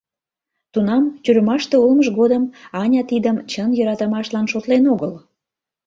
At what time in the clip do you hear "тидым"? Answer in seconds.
3.09-3.37